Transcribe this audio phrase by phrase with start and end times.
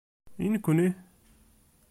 [0.45, 0.87] I nekni!